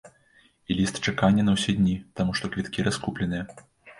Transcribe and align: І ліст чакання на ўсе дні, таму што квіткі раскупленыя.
І 0.69 0.77
ліст 0.79 1.01
чакання 1.09 1.45
на 1.49 1.53
ўсе 1.57 1.75
дні, 1.81 1.93
таму 2.21 2.31
што 2.39 2.51
квіткі 2.55 2.87
раскупленыя. 2.91 3.43